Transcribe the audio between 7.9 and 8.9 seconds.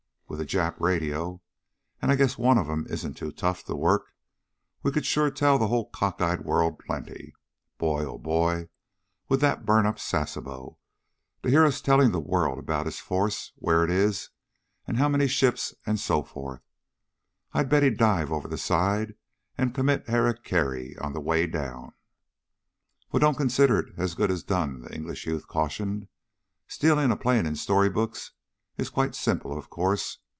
oh boy!